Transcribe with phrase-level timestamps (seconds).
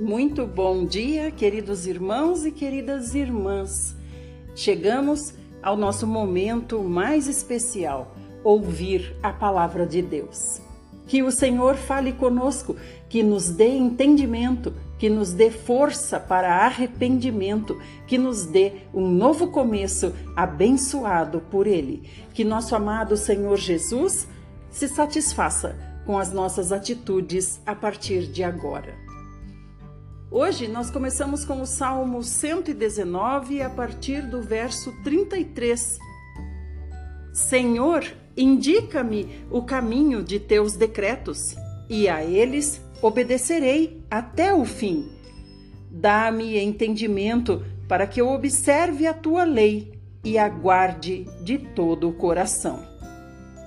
[0.00, 3.94] Muito bom dia, queridos irmãos e queridas irmãs.
[4.54, 10.62] Chegamos ao nosso momento mais especial, ouvir a palavra de Deus.
[11.06, 12.76] Que o Senhor fale conosco,
[13.10, 19.48] que nos dê entendimento, que nos dê força para arrependimento, que nos dê um novo
[19.48, 22.08] começo abençoado por Ele.
[22.32, 24.26] Que nosso amado Senhor Jesus
[24.70, 25.76] se satisfaça
[26.06, 29.09] com as nossas atitudes a partir de agora.
[30.32, 35.98] Hoje nós começamos com o Salmo 119 a partir do verso 33.
[37.32, 38.04] Senhor,
[38.36, 41.56] indica-me o caminho de teus decretos,
[41.88, 45.10] e a eles obedecerei até o fim.
[45.90, 52.86] Dá-me entendimento para que eu observe a tua lei e aguarde de todo o coração.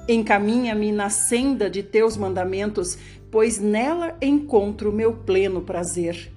[0.08, 2.98] Encaminha-me na senda de teus mandamentos,
[3.30, 6.33] pois nela encontro meu pleno prazer.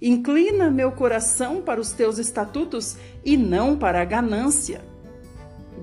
[0.00, 4.82] Inclina meu coração para os teus estatutos e não para a ganância.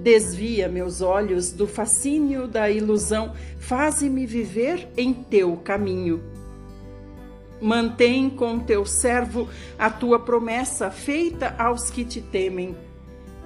[0.03, 6.21] Desvia meus olhos do fascínio da ilusão, faze-me viver em teu caminho.
[7.59, 9.47] Mantém com teu servo
[9.79, 12.75] a tua promessa feita aos que te temem.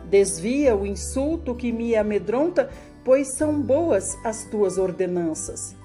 [0.09, 2.69] Desvia o insulto que me amedronta,
[3.05, 5.75] pois são boas as tuas ordenanças.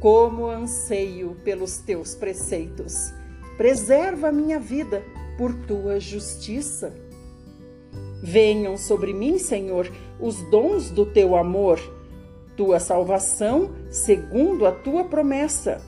[0.00, 3.12] Como anseio pelos teus preceitos
[3.60, 5.04] preserva a minha vida
[5.36, 6.94] por tua justiça.
[8.22, 11.78] Venham sobre mim, Senhor, os dons do teu amor,
[12.56, 15.82] tua salvação segundo a tua promessa.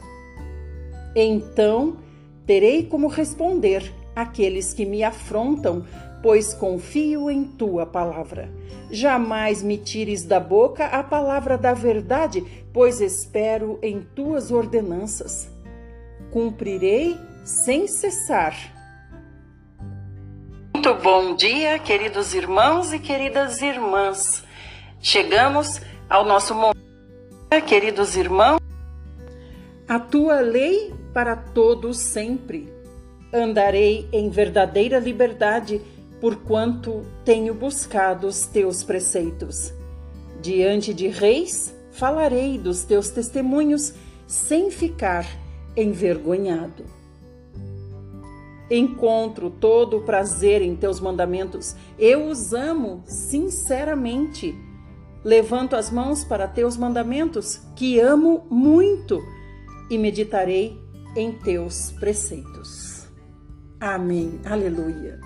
[1.16, 1.96] Então
[2.44, 5.86] terei como responder aqueles que me afrontam,
[6.22, 8.50] pois confio em tua palavra.
[8.90, 15.50] Jamais me tires da boca a palavra da verdade, pois espero em tuas ordenanças.
[16.30, 18.54] Cumprirei sem cessar.
[20.74, 24.44] Muito bom dia, queridos irmãos e queridas irmãs.
[25.00, 26.77] Chegamos ao nosso momento,
[27.67, 28.61] queridos irmãos.
[29.89, 32.72] A tua lei para todos sempre.
[33.33, 35.80] Andarei em verdadeira liberdade,
[36.20, 39.72] porquanto tenho buscado os teus preceitos.
[40.40, 43.94] Diante de reis, falarei dos teus testemunhos
[44.27, 45.27] sem ficar
[45.77, 47.02] envergonhado.
[48.70, 51.77] Encontro todo o prazer em teus mandamentos.
[51.98, 54.55] Eu os amo sinceramente.
[55.24, 59.23] Levanto as mãos para teus mandamentos, que amo muito,
[59.89, 60.80] e meditarei
[61.14, 63.06] em teus preceitos.
[63.78, 64.40] Amém.
[64.45, 65.20] Aleluia.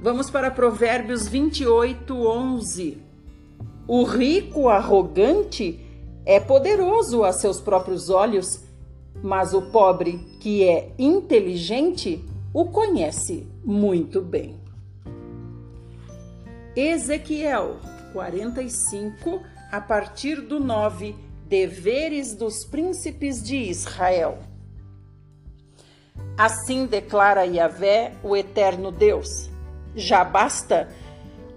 [0.00, 2.98] Vamos para Provérbios 28, 11.
[3.88, 5.80] O rico arrogante
[6.24, 8.62] é poderoso a seus próprios olhos,
[9.22, 14.60] mas o pobre que é inteligente o conhece muito bem.
[16.76, 17.80] Ezequiel
[18.12, 19.42] 45,
[19.72, 21.16] a partir do 9,
[21.48, 24.38] Deveres dos príncipes de Israel.
[26.38, 29.50] Assim declara Yahvé, o eterno Deus:
[29.94, 30.88] Já basta,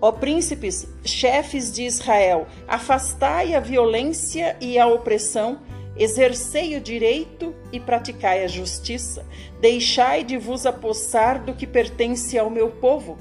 [0.01, 5.59] ó príncipes, chefes de Israel, afastai a violência e a opressão
[5.99, 9.25] Exercei o direito e praticai a justiça.
[9.59, 13.17] Deixai de vos apossar do que pertence ao meu povo.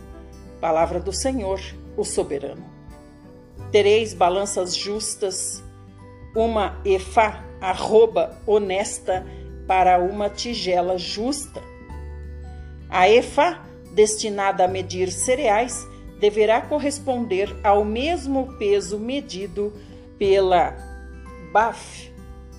[0.61, 1.61] Palavra do Senhor,
[1.97, 2.65] o soberano.
[3.73, 5.63] Tereis balanças justas,
[6.35, 9.27] uma efá, arroba honesta,
[9.67, 11.63] para uma tigela justa.
[12.89, 13.65] A efá,
[13.95, 15.87] destinada a medir cereais,
[16.21, 19.73] deverá corresponder ao mesmo peso medido
[20.19, 20.77] pela
[21.53, 22.13] BAF,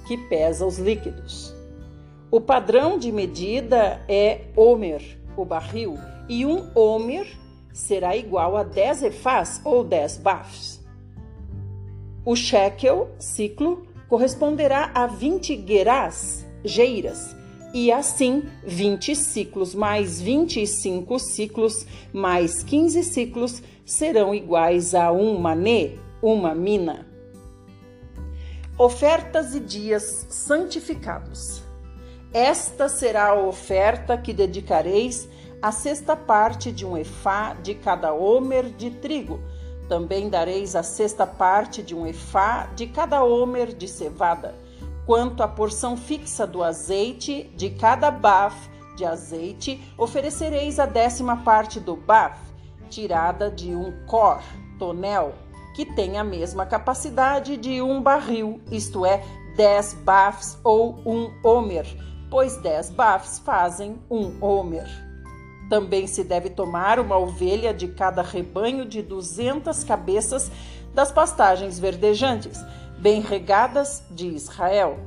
[0.08, 1.54] que pesa os líquidos.
[2.32, 5.02] O padrão de medida é Homer,
[5.36, 5.98] o barril,
[6.28, 7.28] e um Homer
[7.74, 10.82] será igual a 10 efás ou 10 bafs.
[12.26, 17.36] O shekel, ciclo, corresponderá a 20 gerás, geiras,
[17.74, 25.92] e assim 20 ciclos mais 25 ciclos mais 15 ciclos serão iguais a um mané,
[26.22, 27.06] uma mina.
[28.80, 31.64] Ofertas e dias santificados.
[32.32, 35.28] Esta será a oferta que dedicareis
[35.60, 39.40] a sexta parte de um efá de cada homer de trigo.
[39.90, 44.54] Também dareis a sexta parte de um efá de cada homer de cevada.
[45.08, 51.80] Quanto à porção fixa do azeite de cada baf de azeite, oferecereis a décima parte
[51.80, 52.40] do baf,
[52.92, 54.44] tirada de um cor,
[54.78, 55.34] tonel,
[55.78, 59.24] que tem a mesma capacidade de um barril, isto é,
[59.56, 61.86] 10 bafs ou um homer,
[62.32, 64.88] pois dez bafs fazem um homer.
[65.70, 70.52] Também se deve tomar uma ovelha de cada rebanho de duzentas cabeças
[70.96, 72.60] das pastagens verdejantes,
[72.98, 74.98] bem regadas de Israel.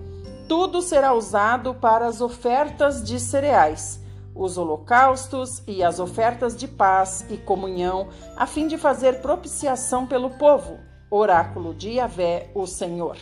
[0.47, 4.00] Tudo será usado para as ofertas de cereais,
[4.35, 10.31] os holocaustos e as ofertas de paz e comunhão, a fim de fazer propiciação pelo
[10.31, 10.79] povo.
[11.11, 13.17] Oráculo de Yahvé, o Senhor.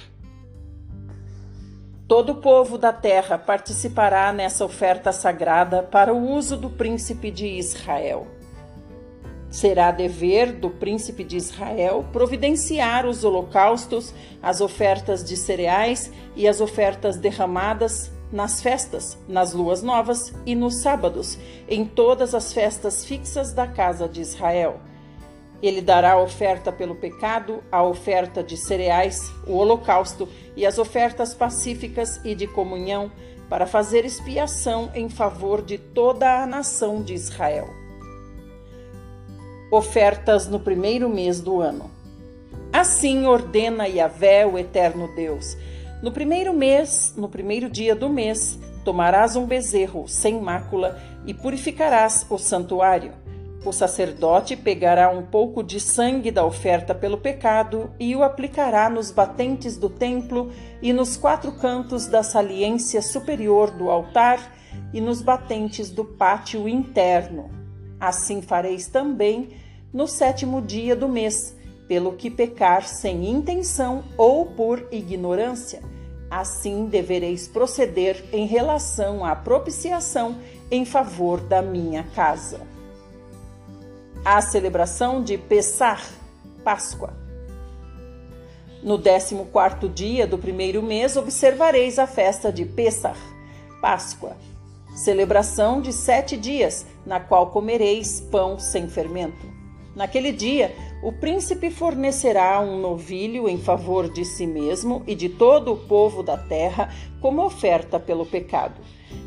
[2.07, 7.47] Todo o povo da terra participará nessa oferta sagrada para o uso do príncipe de
[7.47, 8.27] Israel.
[9.51, 16.61] Será dever do príncipe de Israel providenciar os holocaustos, as ofertas de cereais e as
[16.61, 21.39] ofertas derramadas nas festas, nas luas novas e nos sábados,
[21.69, 24.81] em todas as festas fixas da casa de Israel
[25.63, 31.35] ele dará a oferta pelo pecado, a oferta de cereais, o holocausto e as ofertas
[31.35, 33.11] pacíficas e de comunhão
[33.49, 37.69] para fazer expiação em favor de toda a nação de Israel.
[39.71, 41.91] Ofertas no primeiro mês do ano.
[42.73, 45.57] Assim ordena Yahvé, o eterno Deus.
[46.03, 52.27] No primeiro mês, no primeiro dia do mês, tomarás um bezerro sem mácula e purificarás
[52.31, 53.13] o santuário
[53.69, 59.11] o sacerdote pegará um pouco de sangue da oferta pelo pecado e o aplicará nos
[59.11, 60.51] batentes do templo
[60.81, 64.55] e nos quatro cantos da saliência superior do altar
[64.93, 67.51] e nos batentes do pátio interno.
[68.01, 69.51] Assim fareis também
[69.93, 71.57] no sétimo dia do mês,
[71.89, 75.83] pelo que pecar sem intenção ou por ignorância.
[76.31, 80.37] Assim devereis proceder em relação à propiciação
[80.71, 82.61] em favor da minha casa
[84.25, 86.03] a celebração de Pessah,
[86.63, 87.15] Páscoa.
[88.83, 93.17] No décimo quarto dia do primeiro mês observareis a festa de Pessah,
[93.81, 94.37] Páscoa,
[94.95, 99.58] celebração de sete dias, na qual comereis pão sem fermento.
[99.95, 105.73] Naquele dia, o príncipe fornecerá um novilho em favor de si mesmo e de todo
[105.73, 108.81] o povo da terra como oferta pelo pecado.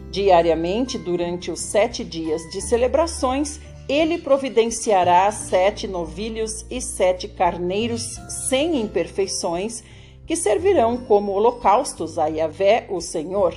[0.10, 8.20] Diariamente, durante os sete dias de celebrações, ele providenciará sete novilhos e sete carneiros
[8.50, 9.84] sem imperfeições,
[10.26, 13.54] que servirão como holocaustos a Yahvé, o Senhor,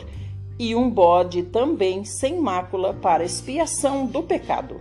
[0.59, 4.81] e um bode também sem mácula para expiação do pecado.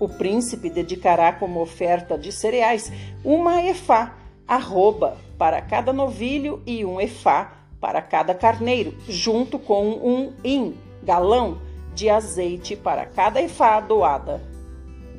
[0.00, 2.92] O príncipe dedicará como oferta de cereais
[3.24, 10.32] uma efá, arroba, para cada novilho e um efá para cada carneiro, junto com um
[10.42, 11.58] in, galão,
[11.94, 14.42] de azeite para cada efá doada.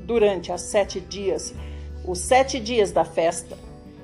[0.03, 1.53] Durante as sete dias,
[2.05, 3.57] os sete dias da festa,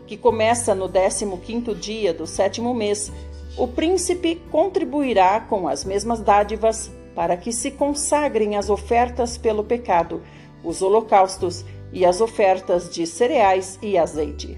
[0.08, 3.12] que começa no décimo quinto dia do sétimo mês,
[3.58, 10.22] o príncipe contribuirá com as mesmas dádivas para que se consagrem as ofertas pelo pecado,
[10.64, 14.58] os holocaustos e as ofertas de cereais e azeite.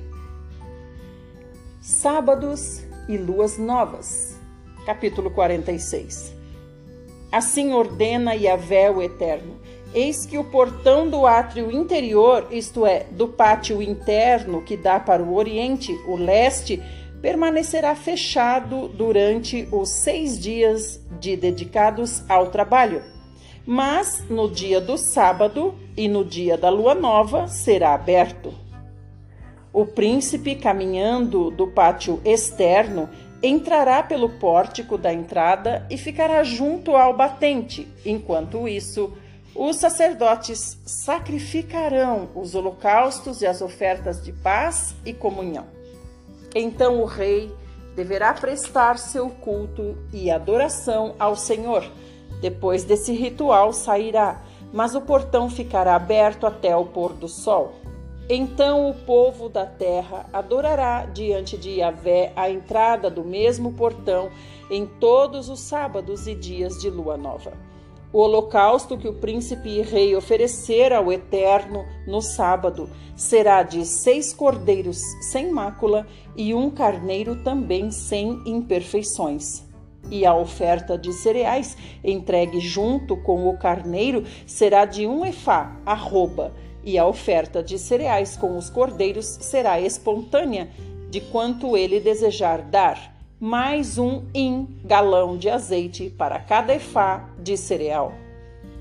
[1.82, 4.38] Sábados e luas novas.
[4.86, 6.34] Capítulo 46.
[7.32, 9.56] Assim ordena Yahvé o Eterno:
[9.94, 15.24] Eis que o portão do átrio interior, isto é, do pátio interno que dá para
[15.24, 16.82] o oriente, o leste,
[17.22, 23.02] permanecerá fechado durante os seis dias de dedicados ao trabalho.
[23.66, 28.54] Mas no dia do sábado e no dia da lua nova será aberto.
[29.72, 33.10] O príncipe, caminhando do pátio externo,
[33.42, 37.88] entrará pelo pórtico da entrada e ficará junto ao batente.
[38.06, 39.14] Enquanto isso,
[39.56, 45.66] os sacerdotes sacrificarão os holocaustos e as ofertas de paz e comunhão.
[46.54, 47.52] Então o rei
[47.96, 51.84] deverá prestar seu culto e adoração ao Senhor.
[52.44, 54.42] Depois desse ritual sairá,
[54.73, 57.76] mas o portão ficará aberto até o pôr do sol.
[58.30, 64.30] Então o povo da terra adorará diante de Yahvé à entrada do mesmo portão
[64.69, 67.54] em todos os sábados e dias de lua nova.
[68.12, 74.33] O holocausto que o príncipe e rei oferecer ao Eterno no sábado será de seis
[74.33, 75.00] cordeiros
[75.31, 79.64] sem mácula e um carneiro também sem imperfeições.
[80.12, 86.54] E a oferta de cereais entregue junto com o carneiro será de um efá, arroba,
[86.83, 90.69] e a oferta de cereais com os cordeiros será espontânea,
[91.10, 97.57] de quanto ele desejar dar mais um in galão de azeite para cada efá de
[97.57, 98.14] cereal.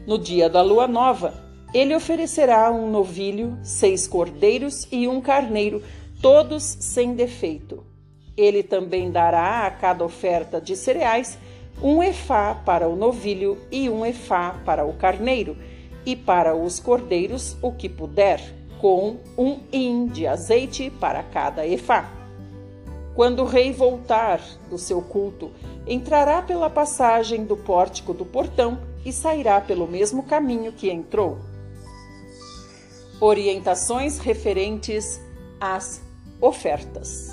[0.06, 1.34] No dia da lua nova,
[1.74, 5.82] ele oferecerá um novilho, seis cordeiros e um carneiro,
[6.20, 7.91] todos sem defeito.
[8.36, 11.38] Ele também dará a cada oferta de cereais
[11.82, 15.56] um efá para o novilho e um efá para o carneiro,
[16.04, 18.40] e para os cordeiros o que puder,
[18.80, 22.10] com um hin de azeite para cada efá.
[23.14, 25.50] Quando o rei voltar do seu culto,
[25.86, 31.38] entrará pela passagem do pórtico do portão e sairá pelo mesmo caminho que entrou.
[33.20, 35.20] Orientações referentes
[35.60, 36.02] às
[36.40, 37.31] ofertas.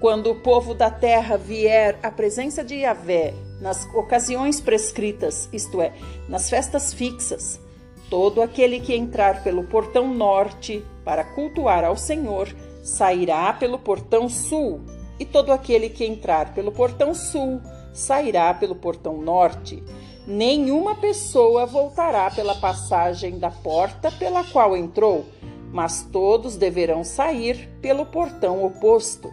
[0.00, 5.92] Quando o povo da terra vier à presença de Yahvé nas ocasiões prescritas, isto é,
[6.28, 7.60] nas festas fixas,
[8.08, 12.48] todo aquele que entrar pelo portão norte para cultuar ao Senhor
[12.80, 14.82] sairá pelo portão sul,
[15.18, 17.60] e todo aquele que entrar pelo portão sul
[17.92, 19.82] sairá pelo portão norte.
[20.28, 25.26] Nenhuma pessoa voltará pela passagem da porta pela qual entrou,
[25.72, 29.28] mas todos deverão sair pelo portão oposto.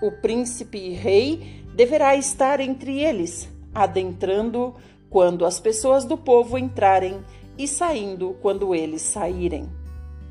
[0.00, 4.74] O príncipe e rei deverá estar entre eles, adentrando
[5.08, 7.22] quando as pessoas do povo entrarem
[7.56, 9.68] e saindo quando eles saírem.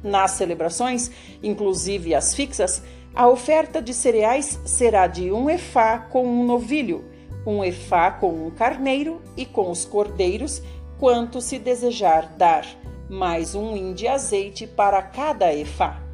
[0.04, 1.10] Nas celebrações,
[1.42, 2.84] inclusive as fixas,
[3.16, 7.06] a oferta de cereais será de um efá com um novilho,
[7.46, 10.62] um efá com um carneiro e com os cordeiros,
[11.00, 12.66] quanto se desejar dar,
[13.10, 16.05] mais um hin de azeite para cada efá.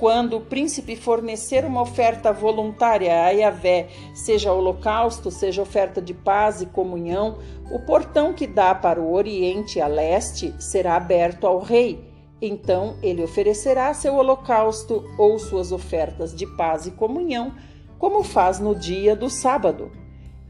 [0.00, 6.60] Quando o príncipe fornecer uma oferta voluntária a Yahvé, seja holocausto, seja oferta de paz
[6.60, 7.38] e comunhão,
[7.70, 12.10] o portão que dá para o oriente e a leste será aberto ao rei
[12.42, 17.52] então ele oferecerá seu holocausto ou suas ofertas de paz e comunhão,
[17.98, 19.90] como faz no dia do sábado.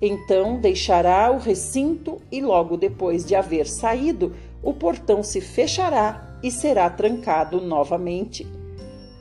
[0.01, 6.51] Então deixará o recinto e logo depois de haver saído, o portão se fechará e
[6.51, 8.60] será trancado novamente.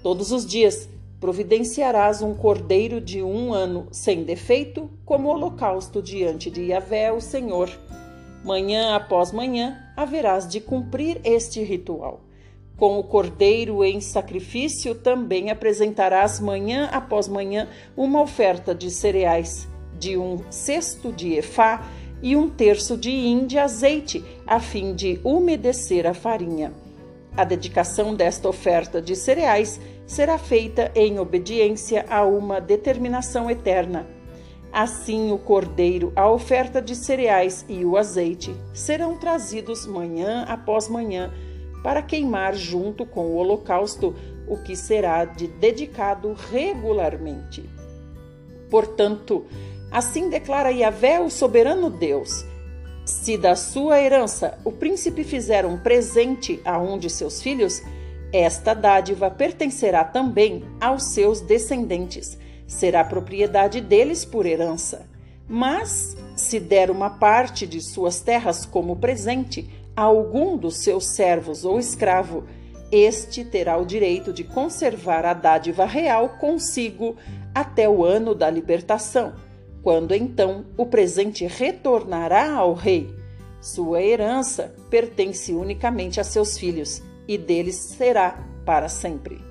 [0.01, 0.87] Todos os dias
[1.19, 7.69] providenciarás um cordeiro de um ano sem defeito, como holocausto diante de Yahvé, o Senhor.
[8.43, 12.21] Manhã após manhã haverás de cumprir este ritual.
[12.77, 19.67] Com o cordeiro em sacrifício, também apresentarás manhã após manhã uma oferta de cereais,
[19.99, 21.85] de um cesto de efá
[22.21, 26.71] e um terço de hin de azeite, a fim de umedecer a farinha.
[27.36, 34.07] A dedicação desta oferta de cereais será feita em obediência a uma determinação eterna.
[34.71, 41.33] Assim, o cordeiro, a oferta de cereais e o azeite serão trazidos manhã após manhã
[41.83, 44.15] para queimar junto com o holocausto,
[44.48, 47.69] o que será de dedicado regularmente.
[48.69, 49.45] Portanto,
[49.91, 52.45] assim declara Yahvé, o soberano Deus:
[53.09, 57.81] se da sua herança o príncipe fizer um presente a um de seus filhos,
[58.31, 62.37] esta dádiva pertencerá também aos seus descendentes,
[62.67, 65.07] será propriedade deles por herança.
[65.47, 71.65] Mas, se der uma parte de suas terras como presente, a algum dos seus servos
[71.65, 72.43] ou escravo,
[72.91, 77.17] este terá o direito de conservar a dádiva real consigo
[77.55, 79.33] até o ano da libertação,
[79.81, 83.13] quando então o presente retornará ao rei.
[83.62, 89.41] Sua herança pertence unicamente a seus filhos e deles será para sempre.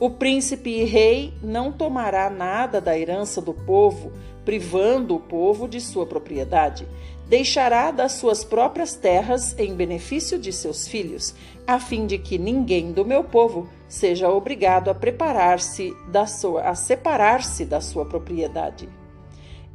[0.00, 4.12] O príncipe e rei não tomará nada da herança do povo,
[4.44, 6.86] privando o povo de sua propriedade
[7.26, 11.34] deixará das suas próprias terras em benefício de seus filhos,
[11.66, 16.74] a fim de que ninguém do meu povo seja obrigado a preparar-se da sua a
[16.74, 18.88] separar-se da sua propriedade.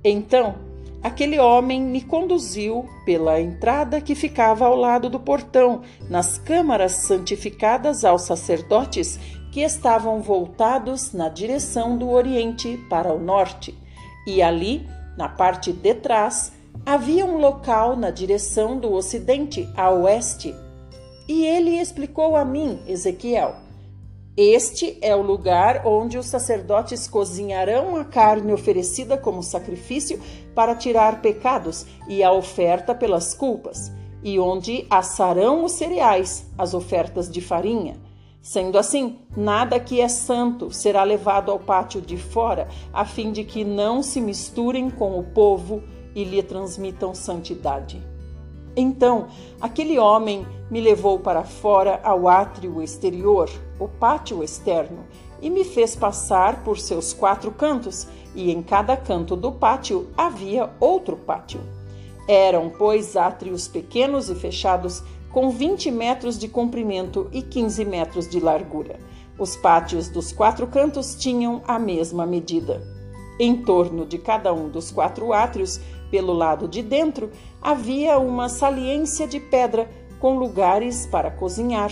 [0.04, 0.56] Então,
[1.04, 8.06] aquele homem me conduziu pela entrada que ficava ao lado do portão, nas câmaras santificadas
[8.06, 9.20] aos sacerdotes
[9.52, 13.78] que estavam voltados na direção do oriente para o norte,
[14.28, 14.88] e ali,
[15.18, 16.54] na parte de trás,
[16.86, 20.56] Havia um local na direção do ocidente a oeste.
[21.28, 23.56] E ele explicou a mim, Ezequiel:
[24.42, 30.18] Este é o lugar onde os sacerdotes cozinharão a carne oferecida como sacrifício
[30.56, 33.92] para tirar pecados e a oferta pelas culpas,
[34.24, 38.00] e onde assarão os cereais, as ofertas de farinha.
[38.42, 43.44] Sendo assim, nada que é santo será levado ao pátio de fora, a fim de
[43.44, 45.84] que não se misturem com o povo
[46.16, 48.02] e lhe transmitam santidade.
[48.74, 49.28] Então,
[49.60, 53.50] aquele homem me levou para fora ao átrio exterior,
[53.80, 55.06] o pátio externo,
[55.42, 60.70] e me fez passar por seus quatro cantos, e em cada canto do pátio havia
[60.80, 61.62] outro pátio.
[62.28, 68.40] Eram, pois, átrios pequenos e fechados, com 20 metros de comprimento e 15 metros de
[68.40, 69.00] largura.
[69.38, 72.84] Os pátios dos quatro cantos tinham a mesma medida.
[73.40, 75.80] Em torno de cada um dos quatro átrios,
[76.12, 77.32] pelo lado de dentro,
[77.62, 81.92] havia uma saliência de pedra com lugares para cozinhar,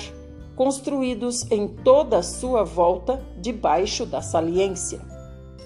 [0.57, 4.99] construídos em toda a sua volta debaixo da saliência.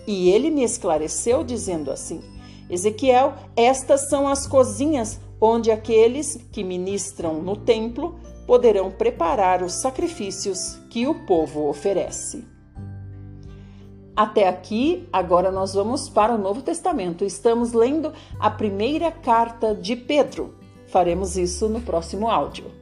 [0.06, 2.22] E ele me esclareceu dizendo assim:
[2.70, 10.78] Ezequiel, estas são as cozinhas onde aqueles que ministram no templo poderão preparar os sacrifícios
[10.90, 12.46] que o povo oferece.
[14.14, 17.24] Até aqui, agora nós vamos para o Novo Testamento.
[17.24, 20.54] Estamos lendo a primeira carta de Pedro.
[20.88, 22.81] Faremos isso no próximo áudio.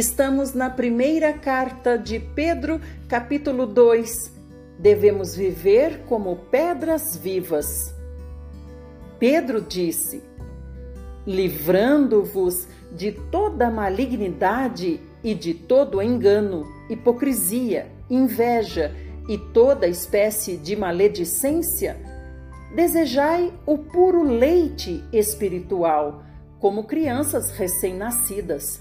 [0.00, 4.32] Estamos na primeira carta de Pedro, capítulo 2.
[4.78, 7.94] Devemos viver como pedras vivas.
[9.18, 10.22] Pedro disse:
[11.26, 18.96] livrando-vos de toda malignidade e de todo engano, hipocrisia, inveja
[19.28, 21.98] e toda espécie de maledicência,
[22.74, 26.22] desejai o puro leite espiritual,
[26.58, 28.80] como crianças recém-nascidas,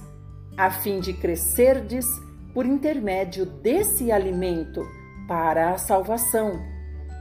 [0.60, 2.06] a fim de crescerdes
[2.54, 4.86] por intermédio desse alimento
[5.26, 6.62] para a salvação,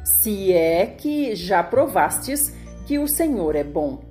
[0.04, 2.52] se é que já provastes
[2.84, 4.02] que o Senhor é bom.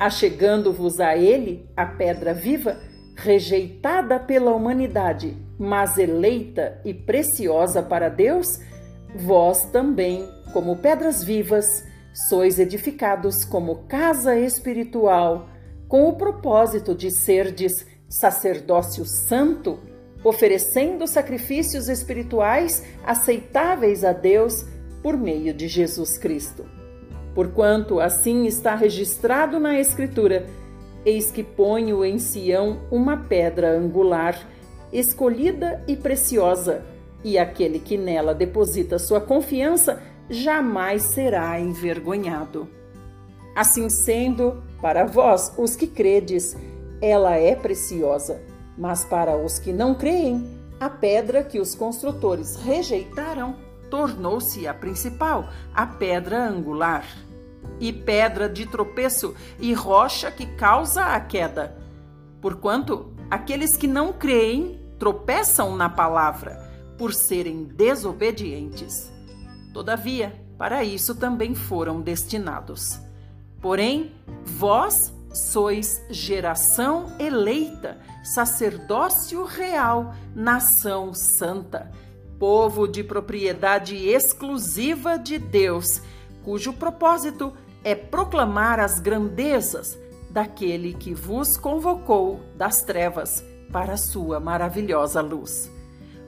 [0.00, 2.76] Achegando-vos a ele, a pedra viva,
[3.14, 8.58] rejeitada pela humanidade, mas eleita e preciosa para Deus,
[9.14, 15.46] vós também, como pedras vivas, sois edificados como casa espiritual,
[15.88, 19.78] com o propósito de serdes sacerdócio santo,
[20.24, 24.64] oferecendo sacrifícios espirituais aceitáveis a Deus
[25.02, 26.76] por meio de Jesus Cristo
[27.36, 30.46] porquanto assim está registrado na Escritura:
[31.04, 34.40] Eis que ponho em Sião uma pedra angular,
[34.90, 36.82] escolhida e preciosa,
[37.22, 42.66] e aquele que nela deposita sua confiança jamais será envergonhado.
[43.54, 46.56] Assim sendo, para vós, os que credes,
[47.00, 48.40] ela é preciosa,
[48.76, 53.56] mas para os que não creem, a pedra que os construtores rejeitaram
[53.90, 57.04] tornou-se a principal, a pedra angular
[57.80, 61.76] e pedra de tropeço e rocha que causa a queda.
[62.40, 69.12] Porquanto aqueles que não creem tropeçam na palavra, por serem desobedientes.
[69.72, 72.98] Todavia, para isso também foram destinados.
[73.66, 74.12] Porém,
[74.44, 81.90] vós sois geração eleita, sacerdócio real, nação santa,
[82.38, 86.00] povo de propriedade exclusiva de Deus
[86.44, 87.52] cujo propósito
[87.82, 89.98] é proclamar as grandezas
[90.30, 95.68] daquele que vos convocou das trevas para a sua maravilhosa luz.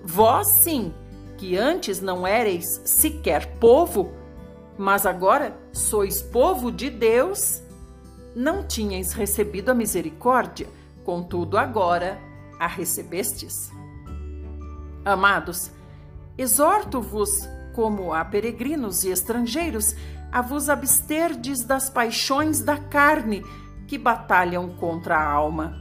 [0.03, 0.92] Vós, sim,
[1.37, 4.12] que antes não éreis sequer povo,
[4.79, 7.61] mas agora sois povo de Deus,
[8.35, 10.69] não tinhais recebido a misericórdia,
[11.05, 12.19] contudo agora
[12.61, 13.73] a recebestes.
[15.05, 15.73] Amados,
[16.37, 19.97] exorto-vos como a peregrinos e estrangeiros,
[20.31, 23.45] a vos absterdes das paixões da carne
[23.87, 25.75] que batalham contra a alma.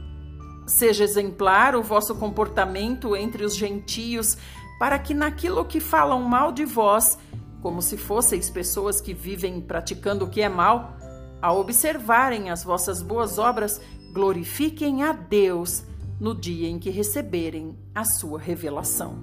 [0.66, 4.36] Seja exemplar o vosso comportamento entre os gentios,
[4.78, 7.18] para que naquilo que falam mal de vós,
[7.62, 10.96] como se fosseis pessoas que vivem praticando o que é mal,
[11.40, 13.80] ao observarem as vossas boas obras,
[14.12, 15.84] glorifiquem a Deus
[16.20, 19.18] no dia em que receberem a sua revelação.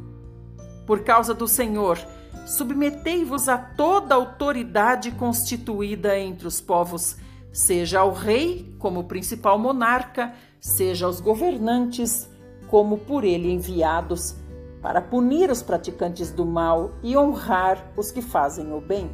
[0.85, 1.99] Por causa do Senhor,
[2.45, 7.17] submetei-vos a toda autoridade constituída entre os povos,
[7.51, 12.29] seja ao rei como principal monarca, seja aos governantes
[12.67, 14.35] como por ele enviados,
[14.85, 19.09] para punir os praticantes do mal e honrar os que fazem o bem.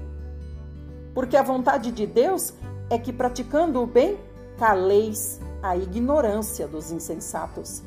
[1.13, 2.53] Porque a vontade de Deus
[2.89, 4.19] é que, praticando o bem,
[4.57, 7.81] caleis a ignorância dos insensatos.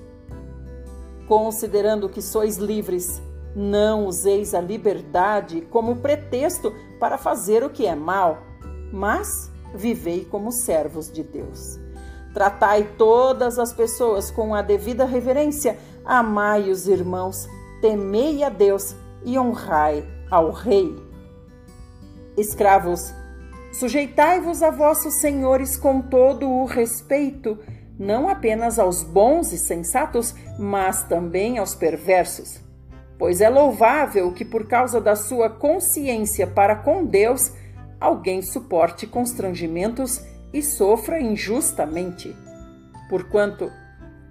[1.28, 3.20] Considerando que sois livres,
[3.54, 8.38] não useis a liberdade como pretexto para fazer o que é mal,
[8.90, 11.78] mas vivei como servos de Deus.
[12.32, 17.46] Tratai todas as pessoas com a devida reverência, amai os irmãos,
[17.84, 20.96] temei a Deus e honrai ao Rei.
[22.34, 23.12] Escravos,
[23.74, 27.58] sujeitai-vos a vossos senhores com todo o respeito,
[27.98, 32.64] não apenas aos bons e sensatos, mas também aos perversos
[33.18, 37.52] pois é louvável que, por causa da sua consciência para com Deus,
[38.00, 40.20] alguém suporte constrangimentos
[40.52, 42.36] e sofra injustamente.
[43.08, 43.70] Porquanto,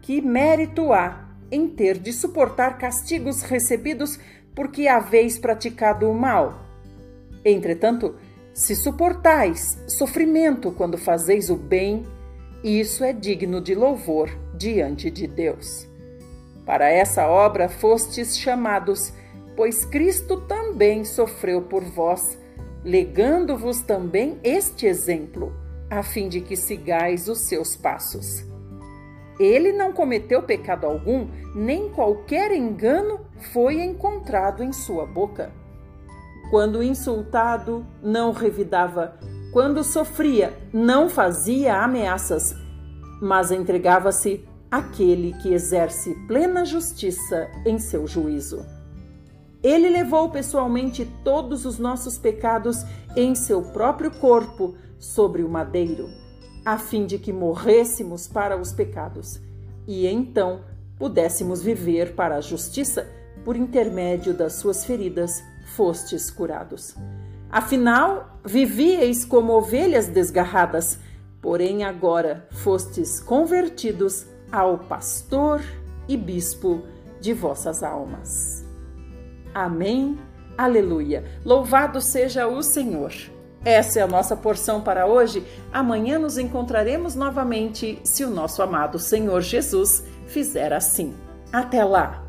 [0.01, 4.19] que mérito há em ter de suportar castigos recebidos
[4.55, 6.65] porque haveis praticado o mal?
[7.45, 8.15] Entretanto,
[8.53, 12.03] se suportais sofrimento quando fazeis o bem,
[12.63, 15.87] isso é digno de louvor diante de Deus.
[16.65, 19.13] Para essa obra fostes chamados,
[19.55, 22.37] pois Cristo também sofreu por vós,
[22.83, 25.53] legando-vos também este exemplo,
[25.89, 28.52] a fim de que sigais os seus passos.
[29.39, 35.51] Ele não cometeu pecado algum, nem qualquer engano foi encontrado em sua boca.
[36.49, 39.17] Quando insultado, não revidava.
[39.51, 42.55] Quando sofria, não fazia ameaças,
[43.21, 48.65] mas entregava-se àquele que exerce plena justiça em seu juízo.
[49.63, 52.83] Ele levou pessoalmente todos os nossos pecados
[53.15, 56.09] em seu próprio corpo sobre o madeiro,
[56.65, 59.39] a fim de que morrêssemos para os pecados
[59.87, 60.61] e então
[60.97, 63.07] pudéssemos viver para a justiça
[63.43, 65.43] por intermédio das suas feridas
[65.75, 66.95] fostes curados.
[67.49, 70.97] Afinal, vivieis como ovelhas desgarradas,
[71.41, 75.61] porém agora fostes convertidos ao pastor
[76.07, 76.83] e bispo
[77.19, 78.65] de vossas almas.
[79.53, 80.17] Amém.
[80.57, 81.23] Aleluia.
[81.43, 83.11] Louvado seja o Senhor.
[83.65, 85.45] Essa é a nossa porção para hoje.
[85.71, 91.13] Amanhã nos encontraremos novamente, se o nosso amado Senhor Jesus fizer assim.
[91.51, 92.22] Até lá!